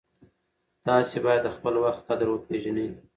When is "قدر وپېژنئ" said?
2.07-2.87